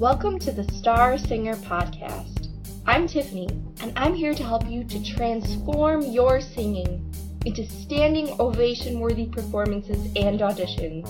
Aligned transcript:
Welcome 0.00 0.38
to 0.38 0.50
the 0.50 0.64
Star 0.72 1.18
Singer 1.18 1.56
Podcast. 1.56 2.48
I'm 2.86 3.06
Tiffany, 3.06 3.48
and 3.82 3.92
I'm 3.96 4.14
here 4.14 4.32
to 4.32 4.42
help 4.42 4.66
you 4.66 4.82
to 4.82 5.04
transform 5.04 6.00
your 6.00 6.40
singing 6.40 7.12
into 7.44 7.66
standing 7.66 8.34
ovation 8.40 8.98
worthy 8.98 9.26
performances 9.26 10.02
and 10.16 10.40
auditions. 10.40 11.06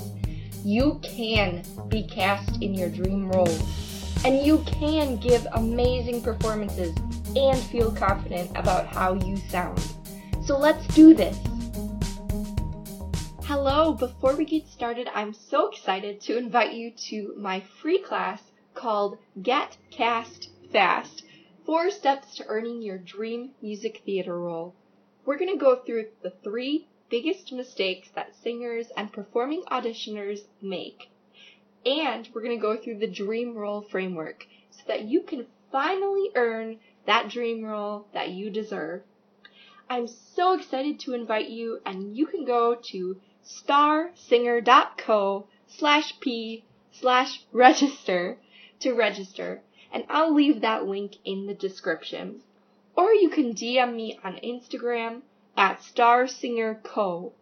You 0.65 0.99
can 1.05 1.63
be 1.87 2.03
cast 2.03 2.61
in 2.61 2.75
your 2.75 2.89
dream 2.89 3.31
role, 3.31 3.57
and 4.25 4.45
you 4.45 4.59
can 4.67 5.19
give 5.19 5.47
amazing 5.53 6.21
performances 6.21 6.93
and 7.37 7.61
feel 7.67 7.93
confident 7.93 8.51
about 8.57 8.89
how 8.89 9.15
you 9.15 9.37
sound. 9.37 9.81
So 10.45 10.59
let's 10.59 10.85
do 10.97 11.15
this. 11.15 11.39
Hello, 13.45 13.93
before 13.93 14.35
we 14.35 14.45
get 14.45 14.67
started, 14.67 15.07
I'm 15.15 15.33
so 15.33 15.69
excited 15.71 16.21
to 16.23 16.37
invite 16.37 16.73
you 16.73 16.91
to 17.09 17.35
my 17.39 17.63
free 17.81 18.01
class 18.01 18.50
called 18.75 19.19
Get 19.43 19.77
Cast 19.91 20.51
Fast 20.73 21.25
Four 21.67 21.91
Steps 21.91 22.37
to 22.37 22.47
Earning 22.47 22.83
Your 22.83 22.99
Dream 22.99 23.51
Music 23.61 24.03
Theater 24.05 24.39
Role. 24.39 24.75
We're 25.25 25.39
going 25.39 25.53
to 25.53 25.59
go 25.59 25.77
through 25.77 26.07
the 26.23 26.33
three 26.43 26.87
biggest 27.11 27.53
mistakes 27.53 28.09
that 28.15 28.37
singers 28.37 28.91
and 28.97 29.13
performing 29.13 29.63
auditioners 29.71 30.41
make. 30.63 31.11
And 31.85 32.29
we're 32.33 32.43
going 32.43 32.57
to 32.57 32.63
go 32.63 32.77
through 32.77 32.99
the 32.99 33.07
dream 33.07 33.55
role 33.55 33.83
framework 33.83 34.47
so 34.71 34.83
that 34.87 35.05
you 35.05 35.23
can 35.23 35.47
finally 35.71 36.31
earn 36.35 36.79
that 37.07 37.29
dream 37.29 37.65
role 37.65 38.07
that 38.13 38.31
you 38.31 38.51
deserve. 38.51 39.03
I'm 39.89 40.07
so 40.07 40.53
excited 40.53 41.01
to 41.01 41.15
invite 41.15 41.49
you, 41.49 41.81
and 41.85 42.17
you 42.17 42.27
can 42.27 42.45
go 42.45 42.77
to 42.91 43.21
starsinger.co 43.45 45.47
slash 45.67 46.21
p 46.21 46.65
slash 46.93 47.45
register 47.53 48.39
to 48.81 48.93
register, 48.93 49.63
and 49.93 50.05
I'll 50.09 50.35
leave 50.35 50.61
that 50.61 50.87
link 50.87 51.17
in 51.25 51.47
the 51.47 51.55
description. 51.55 52.43
Or 52.97 53.13
you 53.13 53.29
can 53.29 53.55
DM 53.55 53.95
me 53.95 54.19
on 54.25 54.35
Instagram 54.37 55.23
at 55.57 55.81
starsingerco. 55.81 57.33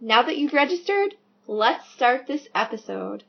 Now 0.00 0.22
that 0.22 0.36
you've 0.36 0.52
registered, 0.52 1.14
let's 1.46 1.90
start 1.90 2.26
this 2.26 2.48
episode. 2.54 3.24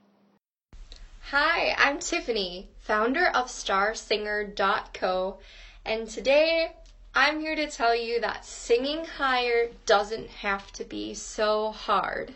Hi, 1.31 1.75
I'm 1.77 1.99
Tiffany, 1.99 2.69
founder 2.80 3.27
of 3.27 3.47
starsinger.co, 3.47 5.39
and 5.86 6.09
today 6.09 6.71
I'm 7.13 7.39
here 7.39 7.55
to 7.55 7.69
tell 7.69 7.95
you 7.95 8.21
that 8.21 8.45
singing 8.45 9.05
higher 9.05 9.69
doesn't 9.86 10.27
have 10.30 10.71
to 10.73 10.83
be 10.83 11.13
so 11.13 11.71
hard. 11.71 12.33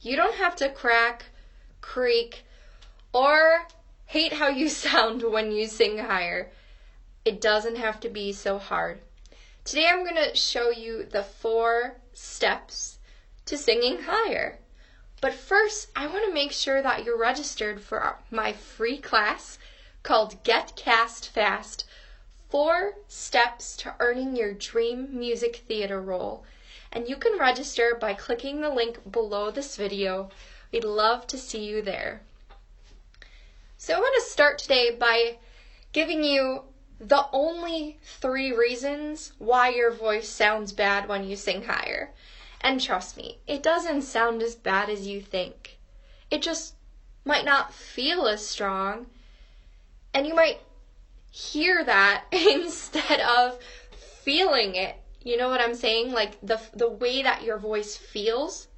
You 0.00 0.16
don't 0.16 0.34
have 0.34 0.56
to 0.56 0.68
crack, 0.68 1.26
creak, 1.80 2.44
or 3.12 3.66
hate 4.12 4.34
how 4.34 4.48
you 4.48 4.68
sound 4.86 5.22
when 5.22 5.50
you 5.50 5.66
sing 5.66 5.96
higher. 5.96 6.50
It 7.24 7.40
doesn't 7.40 7.76
have 7.76 7.98
to 8.00 8.10
be 8.10 8.34
so 8.34 8.58
hard. 8.58 9.00
Today 9.64 9.86
I'm 9.88 10.04
going 10.04 10.22
to 10.22 10.36
show 10.36 10.68
you 10.68 11.04
the 11.04 11.22
four 11.22 11.96
steps 12.12 12.98
to 13.46 13.56
singing 13.56 14.02
higher. 14.02 14.58
But 15.22 15.32
first, 15.32 15.88
I 15.96 16.08
want 16.08 16.26
to 16.26 16.34
make 16.34 16.52
sure 16.52 16.82
that 16.82 17.06
you're 17.06 17.16
registered 17.16 17.80
for 17.80 18.18
my 18.30 18.52
free 18.52 18.98
class 18.98 19.58
called 20.02 20.44
Get 20.44 20.76
Cast 20.76 21.30
Fast 21.30 21.84
Four 22.50 22.96
Steps 23.08 23.78
to 23.78 23.94
Earning 23.98 24.36
Your 24.36 24.52
Dream 24.52 25.08
Music 25.18 25.64
Theater 25.66 26.02
Role. 26.02 26.44
And 26.92 27.08
you 27.08 27.16
can 27.16 27.38
register 27.38 27.96
by 27.98 28.12
clicking 28.12 28.60
the 28.60 28.68
link 28.68 29.10
below 29.10 29.50
this 29.50 29.76
video. 29.76 30.28
We'd 30.70 30.84
love 30.84 31.26
to 31.28 31.38
see 31.38 31.64
you 31.64 31.80
there. 31.80 32.20
So 33.82 33.96
I 33.96 33.98
want 33.98 34.14
to 34.22 34.30
start 34.30 34.60
today 34.60 34.92
by 34.92 35.38
giving 35.90 36.22
you 36.22 36.62
the 37.00 37.26
only 37.32 37.98
three 38.04 38.52
reasons 38.52 39.32
why 39.38 39.70
your 39.70 39.90
voice 39.90 40.28
sounds 40.28 40.70
bad 40.70 41.08
when 41.08 41.28
you 41.28 41.34
sing 41.34 41.64
higher. 41.64 42.12
And 42.60 42.80
trust 42.80 43.16
me, 43.16 43.38
it 43.48 43.60
doesn't 43.60 44.02
sound 44.02 44.40
as 44.40 44.54
bad 44.54 44.88
as 44.88 45.08
you 45.08 45.20
think. 45.20 45.78
It 46.30 46.42
just 46.42 46.76
might 47.24 47.44
not 47.44 47.74
feel 47.74 48.28
as 48.28 48.46
strong. 48.46 49.06
And 50.14 50.28
you 50.28 50.34
might 50.36 50.60
hear 51.32 51.82
that 51.82 52.26
instead 52.30 53.18
of 53.18 53.58
feeling 54.22 54.76
it. 54.76 54.94
You 55.24 55.36
know 55.36 55.48
what 55.48 55.60
I'm 55.60 55.74
saying? 55.74 56.12
Like 56.12 56.40
the 56.40 56.60
the 56.72 56.88
way 56.88 57.24
that 57.24 57.42
your 57.42 57.58
voice 57.58 57.96
feels 57.96 58.68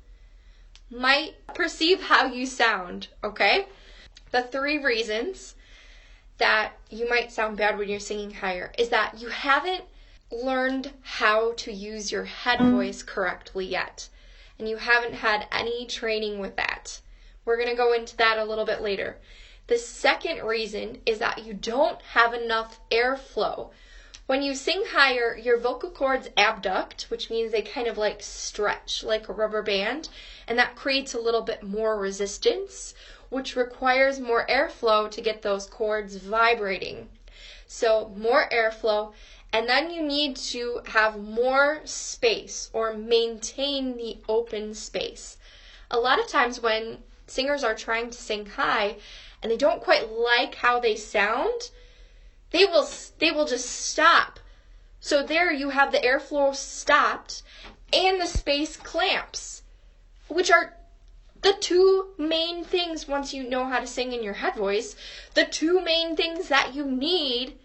might 0.90 1.34
perceive 1.54 2.04
how 2.04 2.24
you 2.24 2.46
sound, 2.46 3.08
okay? 3.22 3.66
The 4.34 4.42
three 4.42 4.78
reasons 4.78 5.54
that 6.38 6.72
you 6.90 7.08
might 7.08 7.30
sound 7.30 7.56
bad 7.56 7.78
when 7.78 7.88
you're 7.88 8.00
singing 8.00 8.32
higher 8.34 8.72
is 8.76 8.88
that 8.88 9.20
you 9.20 9.28
haven't 9.28 9.84
learned 10.32 10.92
how 11.02 11.52
to 11.52 11.72
use 11.72 12.10
your 12.10 12.24
head 12.24 12.58
voice 12.58 13.04
correctly 13.04 13.64
yet. 13.64 14.08
And 14.58 14.68
you 14.68 14.78
haven't 14.78 15.14
had 15.14 15.46
any 15.52 15.86
training 15.86 16.40
with 16.40 16.56
that. 16.56 17.00
We're 17.44 17.58
going 17.58 17.68
to 17.68 17.76
go 17.76 17.92
into 17.92 18.16
that 18.16 18.38
a 18.38 18.44
little 18.44 18.64
bit 18.64 18.80
later. 18.80 19.18
The 19.68 19.78
second 19.78 20.44
reason 20.44 20.98
is 21.06 21.20
that 21.20 21.46
you 21.46 21.54
don't 21.54 22.02
have 22.02 22.34
enough 22.34 22.80
airflow. 22.90 23.70
When 24.26 24.42
you 24.42 24.56
sing 24.56 24.82
higher, 24.88 25.36
your 25.36 25.58
vocal 25.58 25.90
cords 25.90 26.28
abduct, 26.36 27.02
which 27.08 27.30
means 27.30 27.52
they 27.52 27.62
kind 27.62 27.86
of 27.86 27.98
like 27.98 28.20
stretch 28.20 29.04
like 29.04 29.28
a 29.28 29.32
rubber 29.32 29.62
band, 29.62 30.08
and 30.48 30.58
that 30.58 30.74
creates 30.74 31.14
a 31.14 31.20
little 31.20 31.42
bit 31.42 31.62
more 31.62 31.96
resistance, 31.96 32.94
which 33.34 33.56
requires 33.56 34.20
more 34.20 34.46
airflow 34.46 35.10
to 35.10 35.20
get 35.20 35.42
those 35.42 35.66
cords 35.66 36.14
vibrating. 36.14 37.08
So, 37.66 38.12
more 38.16 38.48
airflow, 38.50 39.12
and 39.52 39.68
then 39.68 39.90
you 39.90 40.04
need 40.04 40.36
to 40.54 40.82
have 40.86 41.20
more 41.20 41.80
space 41.84 42.70
or 42.72 42.94
maintain 42.94 43.96
the 43.96 44.18
open 44.28 44.72
space. 44.72 45.36
A 45.90 45.98
lot 45.98 46.20
of 46.20 46.28
times 46.28 46.60
when 46.60 47.02
singers 47.26 47.64
are 47.64 47.74
trying 47.74 48.10
to 48.10 48.16
sing 48.16 48.46
high 48.46 48.98
and 49.42 49.50
they 49.50 49.56
don't 49.56 49.82
quite 49.82 50.12
like 50.12 50.54
how 50.54 50.78
they 50.78 50.94
sound, 50.94 51.70
they 52.52 52.64
will 52.64 52.88
they 53.18 53.32
will 53.32 53.46
just 53.46 53.68
stop. 53.68 54.38
So 55.00 55.24
there 55.24 55.52
you 55.52 55.70
have 55.70 55.90
the 55.90 55.98
airflow 55.98 56.54
stopped 56.54 57.42
and 57.92 58.20
the 58.20 58.26
space 58.26 58.76
clamps, 58.76 59.62
which 60.28 60.52
are 60.52 60.76
the 61.44 61.52
two 61.52 62.06
main 62.16 62.64
things 62.64 63.06
once 63.06 63.34
you 63.34 63.42
know 63.46 63.66
how 63.66 63.78
to 63.78 63.86
sing 63.86 64.12
in 64.12 64.22
your 64.22 64.32
head 64.32 64.54
voice, 64.54 64.96
the 65.34 65.44
two 65.44 65.78
main 65.78 66.16
things 66.16 66.48
that 66.48 66.74
you 66.74 66.86
need 66.86 67.58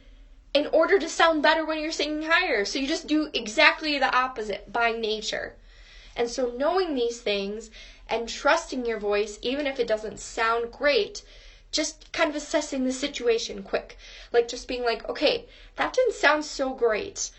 in 0.53 0.67
order 0.73 0.99
to 0.99 1.07
sound 1.07 1.41
better 1.41 1.63
when 1.65 1.79
you're 1.79 1.93
singing 1.93 2.29
higher. 2.29 2.65
So 2.65 2.77
you 2.77 2.87
just 2.89 3.07
do 3.07 3.29
exactly 3.33 3.97
the 3.97 4.13
opposite 4.13 4.73
by 4.73 4.91
nature. 4.91 5.55
And 6.13 6.29
so 6.29 6.47
knowing 6.47 6.93
these 6.93 7.21
things 7.21 7.71
and 8.09 8.27
trusting 8.27 8.85
your 8.85 8.99
voice, 8.99 9.39
even 9.41 9.65
if 9.65 9.79
it 9.79 9.87
doesn't 9.87 10.19
sound 10.19 10.73
great, 10.73 11.21
just 11.71 12.11
kind 12.11 12.29
of 12.29 12.35
assessing 12.35 12.83
the 12.83 12.91
situation 12.91 13.63
quick. 13.63 13.97
Like 14.33 14.49
just 14.49 14.67
being 14.67 14.83
like, 14.83 15.07
okay, 15.07 15.45
that 15.77 15.93
didn't 15.93 16.15
sound 16.15 16.43
so 16.43 16.73
great. 16.73 17.31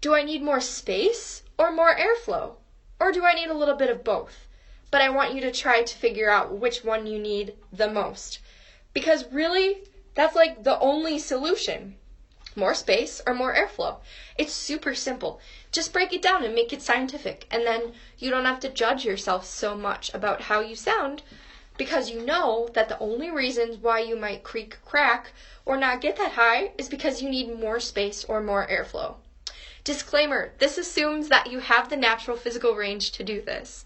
Do 0.00 0.12
I 0.12 0.24
need 0.24 0.42
more 0.42 0.60
space 0.60 1.44
or 1.56 1.70
more 1.70 1.94
airflow? 1.94 2.56
Or 2.98 3.12
do 3.12 3.24
I 3.24 3.34
need 3.34 3.48
a 3.48 3.54
little 3.54 3.76
bit 3.76 3.90
of 3.90 4.02
both? 4.02 4.48
But 4.92 5.00
I 5.00 5.08
want 5.08 5.34
you 5.34 5.40
to 5.40 5.50
try 5.50 5.82
to 5.82 5.96
figure 5.96 6.28
out 6.28 6.52
which 6.52 6.84
one 6.84 7.06
you 7.06 7.18
need 7.18 7.54
the 7.72 7.88
most. 7.88 8.38
Because 8.92 9.24
really, 9.32 9.84
that's 10.14 10.36
like 10.36 10.64
the 10.64 10.78
only 10.80 11.18
solution. 11.18 11.96
More 12.54 12.74
space 12.74 13.22
or 13.26 13.32
more 13.32 13.54
airflow. 13.54 14.00
It's 14.36 14.52
super 14.52 14.94
simple. 14.94 15.40
Just 15.72 15.94
break 15.94 16.12
it 16.12 16.20
down 16.20 16.44
and 16.44 16.54
make 16.54 16.74
it 16.74 16.82
scientific. 16.82 17.46
And 17.50 17.66
then 17.66 17.94
you 18.18 18.28
don't 18.28 18.44
have 18.44 18.60
to 18.60 18.68
judge 18.68 19.06
yourself 19.06 19.46
so 19.46 19.74
much 19.74 20.12
about 20.12 20.42
how 20.42 20.60
you 20.60 20.76
sound 20.76 21.22
because 21.78 22.10
you 22.10 22.20
know 22.22 22.68
that 22.74 22.90
the 22.90 22.98
only 22.98 23.30
reasons 23.30 23.78
why 23.78 24.00
you 24.00 24.14
might 24.14 24.42
creak, 24.42 24.76
crack, 24.84 25.32
or 25.64 25.78
not 25.78 26.02
get 26.02 26.16
that 26.16 26.32
high 26.32 26.72
is 26.76 26.90
because 26.90 27.22
you 27.22 27.30
need 27.30 27.58
more 27.58 27.80
space 27.80 28.24
or 28.24 28.42
more 28.42 28.66
airflow. 28.68 29.14
Disclaimer 29.84 30.52
this 30.58 30.78
assumes 30.78 31.28
that 31.28 31.50
you 31.50 31.58
have 31.58 31.88
the 31.88 31.96
natural 31.96 32.36
physical 32.36 32.74
range 32.74 33.10
to 33.12 33.24
do 33.24 33.42
this. 33.42 33.84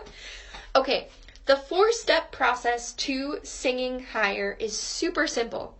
okay, 0.76 1.08
the 1.46 1.56
four 1.56 1.90
step 1.90 2.30
process 2.30 2.92
to 2.92 3.40
singing 3.42 4.04
higher 4.04 4.56
is 4.60 4.78
super 4.78 5.26
simple. 5.26 5.76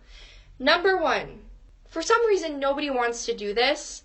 Number 0.57 0.97
one, 0.97 1.43
for 1.87 2.01
some 2.01 2.25
reason, 2.25 2.59
nobody 2.59 2.89
wants 2.89 3.25
to 3.27 3.37
do 3.37 3.53
this, 3.53 4.03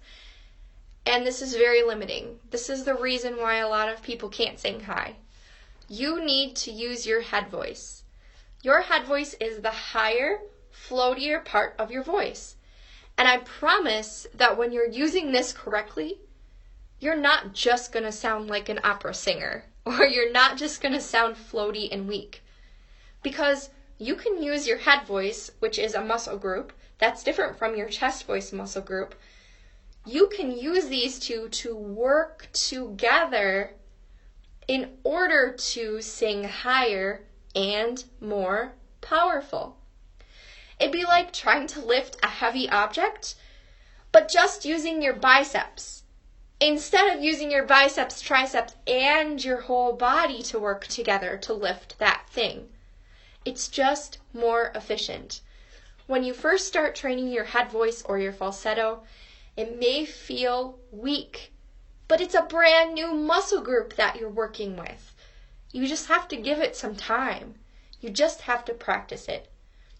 and 1.06 1.26
this 1.26 1.40
is 1.40 1.54
very 1.54 1.82
limiting. 1.82 2.38
This 2.50 2.68
is 2.68 2.84
the 2.84 2.94
reason 2.94 3.38
why 3.38 3.56
a 3.56 3.68
lot 3.68 3.88
of 3.88 4.02
people 4.02 4.28
can't 4.28 4.60
sing 4.60 4.80
high. 4.80 5.16
You 5.88 6.22
need 6.22 6.54
to 6.56 6.70
use 6.70 7.06
your 7.06 7.22
head 7.22 7.48
voice. 7.48 8.02
Your 8.62 8.82
head 8.82 9.04
voice 9.06 9.34
is 9.40 9.62
the 9.62 9.70
higher, 9.70 10.40
floatier 10.70 11.42
part 11.42 11.74
of 11.78 11.90
your 11.90 12.02
voice. 12.02 12.56
And 13.18 13.26
I 13.26 13.38
promise 13.38 14.28
that 14.32 14.56
when 14.56 14.70
you're 14.70 14.88
using 14.88 15.32
this 15.32 15.52
correctly, 15.52 16.20
you're 17.00 17.16
not 17.16 17.52
just 17.52 17.90
going 17.90 18.04
to 18.04 18.12
sound 18.12 18.48
like 18.48 18.68
an 18.68 18.78
opera 18.84 19.12
singer 19.12 19.64
or 19.84 20.06
you're 20.06 20.30
not 20.30 20.56
just 20.56 20.80
going 20.80 20.94
to 20.94 21.00
sound 21.00 21.36
floaty 21.36 21.88
and 21.90 22.06
weak. 22.06 22.42
Because 23.24 23.70
you 23.98 24.14
can 24.14 24.40
use 24.40 24.68
your 24.68 24.78
head 24.78 25.04
voice, 25.04 25.50
which 25.58 25.80
is 25.80 25.94
a 25.94 26.00
muscle 26.00 26.38
group 26.38 26.72
that's 26.98 27.24
different 27.24 27.58
from 27.58 27.76
your 27.76 27.88
chest 27.88 28.24
voice 28.24 28.52
muscle 28.52 28.82
group. 28.82 29.16
You 30.06 30.28
can 30.28 30.56
use 30.56 30.86
these 30.86 31.18
two 31.18 31.48
to 31.48 31.74
work 31.74 32.48
together 32.52 33.74
in 34.68 34.90
order 35.02 35.56
to 35.72 36.00
sing 36.00 36.44
higher 36.44 37.24
and 37.56 38.04
more 38.20 38.74
powerful. 39.00 39.76
It'd 40.80 40.92
be 40.92 41.04
like 41.04 41.32
trying 41.32 41.66
to 41.68 41.80
lift 41.80 42.16
a 42.22 42.28
heavy 42.28 42.68
object, 42.68 43.34
but 44.12 44.28
just 44.28 44.64
using 44.64 45.02
your 45.02 45.12
biceps. 45.14 46.04
Instead 46.60 47.14
of 47.16 47.22
using 47.22 47.50
your 47.50 47.64
biceps, 47.64 48.20
triceps, 48.20 48.74
and 48.86 49.44
your 49.44 49.62
whole 49.62 49.92
body 49.92 50.42
to 50.42 50.58
work 50.58 50.86
together 50.86 51.36
to 51.38 51.52
lift 51.52 51.98
that 51.98 52.26
thing. 52.30 52.68
It's 53.44 53.68
just 53.68 54.18
more 54.32 54.72
efficient. 54.74 55.40
When 56.06 56.24
you 56.24 56.32
first 56.32 56.66
start 56.66 56.94
training 56.94 57.28
your 57.28 57.44
head 57.44 57.70
voice 57.70 58.02
or 58.02 58.18
your 58.18 58.32
falsetto, 58.32 59.02
it 59.56 59.78
may 59.78 60.04
feel 60.04 60.78
weak, 60.90 61.52
but 62.06 62.20
it's 62.20 62.34
a 62.34 62.42
brand 62.42 62.94
new 62.94 63.12
muscle 63.12 63.60
group 63.60 63.94
that 63.96 64.16
you're 64.16 64.28
working 64.28 64.76
with. 64.76 65.14
You 65.72 65.86
just 65.86 66.08
have 66.08 66.28
to 66.28 66.36
give 66.36 66.60
it 66.60 66.76
some 66.76 66.94
time. 66.94 67.56
You 68.00 68.10
just 68.10 68.42
have 68.42 68.64
to 68.66 68.74
practice 68.74 69.28
it. 69.28 69.50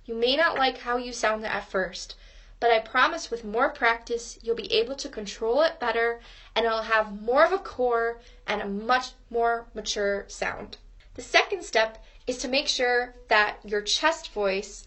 You 0.09 0.15
may 0.15 0.37
not 0.37 0.57
like 0.57 0.79
how 0.79 0.97
you 0.97 1.13
sound 1.13 1.45
at 1.45 1.69
first, 1.69 2.15
but 2.61 2.71
I 2.71 2.79
promise 2.79 3.31
with 3.31 3.45
more 3.45 3.69
practice, 3.69 4.39
you'll 4.43 4.57
be 4.57 4.73
able 4.73 4.95
to 4.97 5.09
control 5.11 5.61
it 5.61 5.79
better 5.79 6.21
and 6.57 6.65
it'll 6.65 6.81
have 6.81 7.21
more 7.21 7.45
of 7.45 7.53
a 7.53 7.59
core 7.59 8.19
and 8.47 8.63
a 8.63 8.67
much 8.67 9.11
more 9.29 9.67
mature 9.75 10.25
sound. 10.27 10.79
The 11.13 11.21
second 11.21 11.63
step 11.63 12.03
is 12.27 12.39
to 12.39 12.49
make 12.49 12.69
sure 12.69 13.17
that 13.29 13.59
your 13.63 13.83
chest 13.83 14.33
voice, 14.33 14.87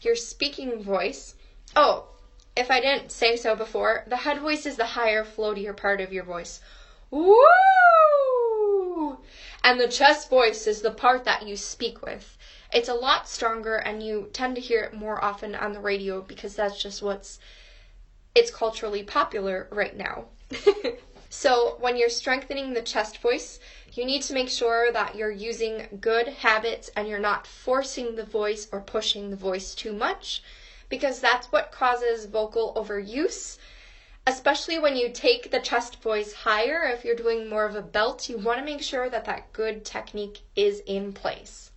your 0.00 0.16
speaking 0.16 0.82
voice, 0.82 1.36
oh, 1.76 2.08
if 2.56 2.72
I 2.72 2.80
didn't 2.80 3.12
say 3.12 3.36
so 3.36 3.54
before, 3.54 4.02
the 4.08 4.16
head 4.16 4.40
voice 4.40 4.66
is 4.66 4.76
the 4.76 4.98
higher, 4.98 5.24
floatier 5.24 5.76
part 5.76 6.00
of 6.00 6.12
your 6.12 6.24
voice. 6.24 6.60
Woo! 7.12 7.36
And 9.70 9.80
the 9.80 9.86
chest 9.86 10.28
voice 10.28 10.66
is 10.66 10.80
the 10.80 10.90
part 10.90 11.22
that 11.22 11.42
you 11.42 11.54
speak 11.54 12.02
with. 12.02 12.36
It's 12.72 12.88
a 12.88 12.92
lot 12.92 13.28
stronger 13.28 13.76
and 13.76 14.02
you 14.04 14.28
tend 14.32 14.56
to 14.56 14.60
hear 14.60 14.80
it 14.82 14.92
more 14.92 15.22
often 15.22 15.54
on 15.54 15.74
the 15.74 15.78
radio 15.78 16.22
because 16.22 16.56
that's 16.56 16.76
just 16.76 17.00
what's 17.00 17.38
it's 18.34 18.50
culturally 18.50 19.04
popular 19.04 19.68
right 19.70 19.94
now. 19.94 20.26
so, 21.30 21.76
when 21.78 21.94
you're 21.94 22.08
strengthening 22.08 22.74
the 22.74 22.82
chest 22.82 23.18
voice, 23.18 23.60
you 23.92 24.04
need 24.04 24.22
to 24.22 24.32
make 24.32 24.48
sure 24.48 24.90
that 24.90 25.14
you're 25.14 25.30
using 25.30 25.86
good 26.00 26.26
habits 26.26 26.90
and 26.96 27.06
you're 27.06 27.20
not 27.20 27.46
forcing 27.46 28.16
the 28.16 28.24
voice 28.24 28.66
or 28.72 28.80
pushing 28.80 29.30
the 29.30 29.36
voice 29.36 29.72
too 29.72 29.92
much 29.92 30.42
because 30.88 31.20
that's 31.20 31.46
what 31.52 31.70
causes 31.70 32.24
vocal 32.24 32.72
overuse. 32.74 33.56
Especially 34.26 34.78
when 34.78 34.96
you 34.96 35.08
take 35.08 35.50
the 35.50 35.58
chest 35.60 36.00
voice 36.02 36.32
higher, 36.32 36.84
if 36.84 37.04
you're 37.04 37.16
doing 37.16 37.48
more 37.48 37.64
of 37.64 37.74
a 37.74 37.82
belt, 37.82 38.28
you 38.28 38.38
want 38.38 38.58
to 38.58 38.64
make 38.64 38.82
sure 38.82 39.10
that 39.10 39.24
that 39.24 39.52
good 39.52 39.84
technique 39.84 40.40
is 40.54 40.80
in 40.86 41.12
place. 41.12 41.70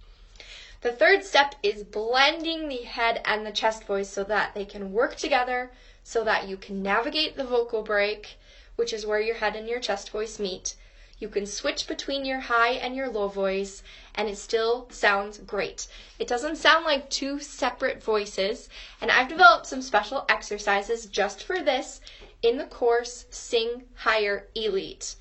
The 0.81 0.91
third 0.91 1.23
step 1.23 1.55
is 1.63 1.83
blending 1.83 2.67
the 2.67 2.83
head 2.83 3.21
and 3.25 3.45
the 3.45 3.51
chest 3.51 3.85
voice 3.85 4.09
so 4.09 4.23
that 4.25 4.53
they 4.53 4.65
can 4.65 4.91
work 4.91 5.15
together 5.15 5.71
so 6.03 6.23
that 6.25 6.47
you 6.47 6.57
can 6.57 6.83
navigate 6.83 7.37
the 7.37 7.45
vocal 7.45 7.81
break, 7.81 8.37
which 8.75 8.93
is 8.93 9.05
where 9.05 9.21
your 9.21 9.35
head 9.35 9.55
and 9.55 9.67
your 9.67 9.79
chest 9.79 10.09
voice 10.09 10.37
meet. 10.37 10.75
You 11.19 11.29
can 11.29 11.45
switch 11.45 11.87
between 11.87 12.25
your 12.25 12.41
high 12.41 12.71
and 12.71 12.95
your 12.95 13.07
low 13.07 13.29
voice, 13.29 13.81
and 14.13 14.27
it 14.27 14.37
still 14.37 14.87
sounds 14.91 15.37
great. 15.37 15.87
It 16.19 16.27
doesn't 16.27 16.57
sound 16.57 16.83
like 16.83 17.09
two 17.09 17.39
separate 17.39 18.03
voices, 18.03 18.67
and 18.99 19.09
I've 19.09 19.29
developed 19.29 19.67
some 19.67 19.81
special 19.81 20.25
exercises 20.27 21.05
just 21.05 21.43
for 21.43 21.61
this 21.61 22.01
in 22.43 22.57
the 22.57 22.65
course 22.65 23.25
Sing 23.29 23.83
Higher 23.95 24.47
Elite. 24.53 25.15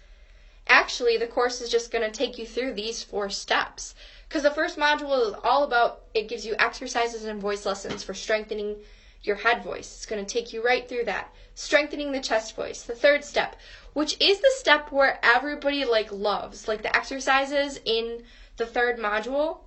Actually, 0.67 1.17
the 1.17 1.27
course 1.27 1.61
is 1.61 1.71
just 1.71 1.93
going 1.93 2.03
to 2.03 2.11
take 2.11 2.37
you 2.37 2.47
through 2.47 2.75
these 2.75 3.03
four 3.03 3.31
steps. 3.31 3.95
Because 4.29 4.43
the 4.43 4.51
first 4.51 4.77
module 4.77 5.29
is 5.29 5.35
all 5.45 5.63
about 5.63 6.03
it 6.15 6.29
gives 6.29 6.45
you 6.45 6.57
exercises 6.59 7.25
and 7.25 7.41
voice 7.41 7.65
lessons 7.65 8.03
for 8.03 8.13
strengthening 8.13 8.77
your 9.23 9.37
head 9.37 9.63
voice. 9.63 9.95
It's 9.95 10.07
going 10.07 10.25
to 10.25 10.33
take 10.33 10.53
you 10.53 10.65
right 10.65 10.89
through 10.89 11.05
that. 11.05 11.33
Strengthening 11.55 12.11
the 12.11 12.21
chest 12.21 12.57
voice. 12.57 12.83
The 12.83 12.95
third 12.95 13.25
step, 13.25 13.57
which 13.93 14.21
is 14.21 14.41
the 14.41 14.53
step 14.57 14.91
where 14.91 15.21
everybody 15.23 15.85
like 15.85 16.11
loves, 16.11 16.67
like 16.67 16.83
the 16.83 16.97
exercises 16.97 17.79
in 17.85 18.25
the 18.57 18.67
third 18.67 18.99
module 18.99 19.59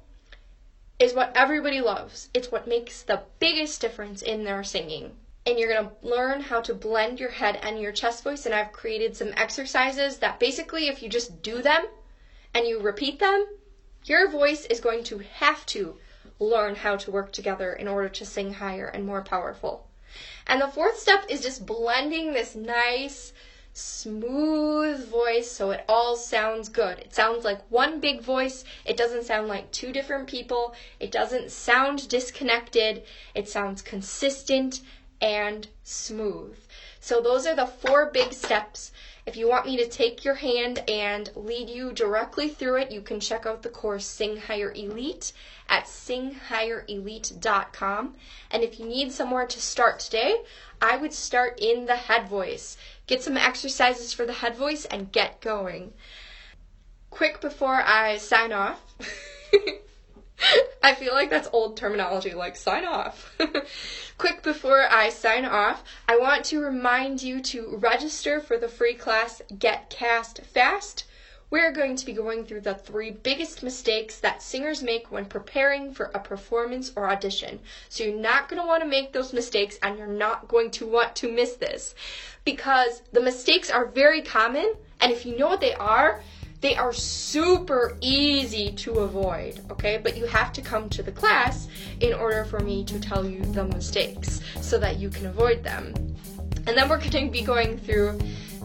is 0.99 1.13
what 1.13 1.31
everybody 1.35 1.79
loves. 1.79 2.29
It's 2.33 2.51
what 2.51 2.67
makes 2.67 3.01
the 3.01 3.23
biggest 3.39 3.79
difference 3.79 4.21
in 4.21 4.43
their 4.43 4.63
singing. 4.63 5.15
And 5.45 5.59
you're 5.59 5.71
going 5.71 5.87
to 5.87 6.07
learn 6.07 6.41
how 6.41 6.61
to 6.61 6.73
blend 6.73 7.19
your 7.19 7.29
head 7.29 7.59
and 7.61 7.79
your 7.79 7.91
chest 7.91 8.23
voice 8.23 8.45
and 8.45 8.55
I've 8.55 8.71
created 8.71 9.15
some 9.15 9.33
exercises 9.35 10.17
that 10.17 10.39
basically 10.39 10.87
if 10.87 11.03
you 11.03 11.09
just 11.09 11.43
do 11.43 11.61
them 11.61 11.85
and 12.53 12.67
you 12.67 12.79
repeat 12.79 13.19
them, 13.19 13.45
your 14.05 14.29
voice 14.29 14.65
is 14.65 14.79
going 14.79 15.03
to 15.05 15.19
have 15.19 15.65
to 15.67 15.97
learn 16.39 16.75
how 16.75 16.95
to 16.97 17.11
work 17.11 17.31
together 17.31 17.73
in 17.73 17.87
order 17.87 18.09
to 18.09 18.25
sing 18.25 18.53
higher 18.53 18.87
and 18.87 19.05
more 19.05 19.21
powerful. 19.21 19.87
And 20.47 20.61
the 20.61 20.67
fourth 20.67 20.97
step 20.97 21.25
is 21.29 21.41
just 21.41 21.65
blending 21.65 22.33
this 22.33 22.55
nice, 22.55 23.33
smooth 23.73 25.05
voice 25.07 25.51
so 25.51 25.71
it 25.71 25.83
all 25.89 26.15
sounds 26.15 26.69
good. 26.69 26.99
It 26.99 27.13
sounds 27.13 27.43
like 27.43 27.59
one 27.69 27.99
big 27.99 28.21
voice. 28.21 28.63
It 28.85 28.95
doesn't 28.95 29.25
sound 29.25 29.47
like 29.47 29.71
two 29.71 29.91
different 29.91 30.27
people. 30.27 30.73
It 30.99 31.11
doesn't 31.11 31.51
sound 31.51 32.07
disconnected. 32.07 33.03
It 33.33 33.49
sounds 33.49 33.81
consistent 33.81 34.81
and 35.25 35.67
smooth. 35.83 36.57
So 37.01 37.19
those 37.19 37.45
are 37.45 37.55
the 37.55 37.67
four 37.67 38.05
big 38.05 38.31
steps 38.31 38.93
if 39.25 39.35
you 39.35 39.47
want 39.47 39.65
me 39.65 39.75
to 39.77 39.87
take 39.87 40.23
your 40.23 40.35
hand 40.35 40.87
and 40.87 41.31
lead 41.35 41.67
you 41.67 41.91
directly 41.91 42.47
through 42.47 42.81
it, 42.81 42.91
you 42.91 43.01
can 43.01 43.19
check 43.19 43.47
out 43.47 43.63
the 43.63 43.69
course 43.69 44.05
Sing 44.05 44.37
Higher 44.37 44.71
Elite 44.71 45.33
at 45.67 45.85
singhigherelite.com. 45.85 48.13
And 48.51 48.63
if 48.63 48.79
you 48.79 48.85
need 48.85 49.11
somewhere 49.11 49.47
to 49.47 49.59
start 49.59 49.99
today, 49.99 50.43
I 50.79 50.97
would 50.97 51.13
start 51.13 51.57
in 51.59 51.87
the 51.87 51.95
head 51.95 52.29
voice. 52.29 52.77
Get 53.07 53.23
some 53.23 53.35
exercises 53.35 54.13
for 54.13 54.27
the 54.27 54.33
head 54.33 54.55
voice 54.55 54.85
and 54.85 55.11
get 55.11 55.41
going. 55.41 55.93
Quick 57.09 57.41
before 57.41 57.81
I 57.81 58.17
sign 58.17 58.53
off. 58.53 58.79
I 60.83 60.93
feel 60.93 61.13
like 61.13 61.29
that's 61.29 61.49
old 61.51 61.77
terminology, 61.77 62.33
like 62.33 62.55
sign 62.55 62.85
off. 62.85 63.35
Quick 64.17 64.43
before 64.43 64.81
I 64.91 65.09
sign 65.09 65.45
off, 65.45 65.83
I 66.07 66.17
want 66.17 66.45
to 66.45 66.59
remind 66.59 67.21
you 67.21 67.41
to 67.41 67.77
register 67.77 68.39
for 68.39 68.57
the 68.57 68.67
free 68.67 68.93
class 68.93 69.41
Get 69.57 69.89
Cast 69.89 70.41
Fast. 70.41 71.05
We're 71.49 71.71
going 71.71 71.95
to 71.95 72.05
be 72.05 72.13
going 72.13 72.45
through 72.45 72.61
the 72.61 72.73
three 72.73 73.11
biggest 73.11 73.61
mistakes 73.61 74.19
that 74.19 74.41
singers 74.41 74.81
make 74.81 75.11
when 75.11 75.25
preparing 75.25 75.93
for 75.93 76.11
a 76.13 76.19
performance 76.19 76.91
or 76.95 77.09
audition. 77.09 77.59
So 77.87 78.03
you're 78.03 78.19
not 78.19 78.49
going 78.49 78.61
to 78.61 78.67
want 78.67 78.81
to 78.81 78.89
make 78.89 79.13
those 79.13 79.31
mistakes 79.31 79.77
and 79.81 79.97
you're 79.97 80.07
not 80.07 80.47
going 80.47 80.71
to 80.71 80.87
want 80.87 81.15
to 81.17 81.31
miss 81.31 81.55
this 81.55 81.93
because 82.43 83.03
the 83.11 83.21
mistakes 83.21 83.69
are 83.69 83.85
very 83.85 84.21
common 84.21 84.73
and 84.99 85.11
if 85.11 85.25
you 85.25 85.37
know 85.37 85.47
what 85.47 85.61
they 85.61 85.73
are, 85.75 86.21
they 86.61 86.75
are 86.75 86.93
super 86.93 87.97
easy 88.01 88.71
to 88.73 88.99
avoid, 88.99 89.61
okay? 89.71 89.99
But 90.01 90.17
you 90.17 90.25
have 90.25 90.51
to 90.53 90.61
come 90.61 90.89
to 90.89 91.03
the 91.03 91.11
class 91.11 91.67
in 91.99 92.13
order 92.13 92.45
for 92.45 92.59
me 92.59 92.83
to 92.85 92.99
tell 92.99 93.25
you 93.25 93.41
the 93.41 93.65
mistakes 93.65 94.41
so 94.61 94.77
that 94.79 94.97
you 94.97 95.09
can 95.09 95.27
avoid 95.27 95.63
them. 95.63 95.93
And 96.67 96.75
then 96.75 96.89
we're 96.89 96.97
going 96.97 97.11
to 97.11 97.29
be 97.29 97.41
going 97.41 97.77
through 97.77 98.19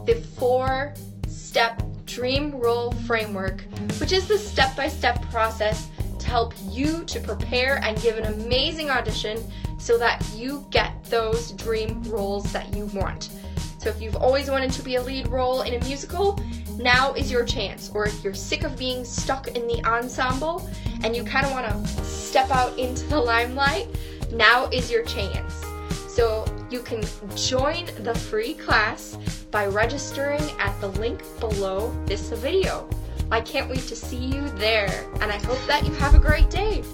the 0.07 0.15
four 0.37 0.95
step 1.29 1.83
dream 2.07 2.53
role 2.53 2.93
framework, 3.07 3.63
which 4.01 4.13
is 4.13 4.27
the 4.27 4.39
step 4.39 4.75
by 4.77 4.89
step 4.89 5.21
process 5.31 5.89
to 6.19 6.27
help 6.27 6.55
you 6.69 7.05
to 7.05 7.21
prepare 7.21 7.77
and 7.85 8.01
give 8.01 8.17
an 8.19 8.33
amazing 8.33 8.91
audition 8.91 9.39
so 9.79 9.99
that 9.99 10.25
you 10.35 10.67
get 10.71 11.03
those 11.05 11.53
dream 11.53 12.03
roles 12.05 12.53
that 12.53 12.75
you 12.75 12.87
want. 12.87 13.31
So 13.81 13.89
if 13.89 14.03
you've 14.03 14.17
always 14.17 14.51
wanted 14.51 14.73
to 14.73 14.83
be 14.83 14.97
a 14.97 15.03
lead 15.03 15.29
role 15.29 15.63
in 15.63 15.73
a 15.73 15.83
musical, 15.87 16.39
now 16.77 17.15
is 17.15 17.33
your 17.33 17.47
chance. 17.47 17.91
Or 17.95 18.05
if 18.05 18.23
you're 18.23 18.35
sick 18.35 18.63
of 18.63 18.77
being 18.77 19.07
stuck 19.07 19.49
in 19.49 19.67
the 19.67 19.83
ensemble 19.87 20.69
and 21.03 21.17
you 21.17 21.25
kind 21.25 21.47
of 21.47 21.53
want 21.53 21.67
to 21.67 22.05
step 22.05 22.51
out 22.51 22.79
into 22.79 23.07
the 23.07 23.19
limelight, 23.19 23.89
now 24.33 24.67
is 24.67 24.91
your 24.91 25.03
chance. 25.05 25.65
So 26.09 26.45
you 26.69 26.81
can 26.81 27.03
join 27.35 27.87
the 28.01 28.15
free 28.15 28.53
class 28.53 29.17
by 29.51 29.65
registering 29.65 30.43
at 30.59 30.79
the 30.83 30.89
link 30.89 31.23
below 31.41 31.91
this 32.05 32.29
video. 32.29 32.87
I 33.31 33.41
can't 33.41 33.71
wait 33.71 33.87
to 33.87 33.97
see 33.97 34.19
you 34.19 34.51
there, 34.51 35.09
and 35.23 35.33
I 35.33 35.39
hope 35.39 35.65
that 35.69 35.87
you 35.87 35.95
have 35.95 36.15
a 36.15 36.19
great 36.19 36.51
day. 36.51 36.85